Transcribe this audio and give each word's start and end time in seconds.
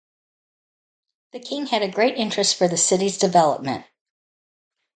The 1.31 1.39
king 1.39 1.67
had 1.67 1.83
a 1.83 1.87
great 1.91 2.17
interest 2.17 2.55
for 2.55 2.67
the 2.67 2.75
city's 2.75 3.19
development. 3.19 3.85